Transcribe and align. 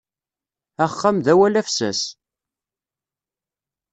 Axxam 0.85 1.17
d 1.25 1.27
awal 1.33 1.55
afessas. 1.59 1.99